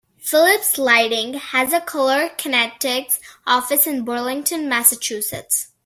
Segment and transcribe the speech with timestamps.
[0.17, 5.67] Philips Lighting has a Color Kinetics office in Burlington, Massachusetts.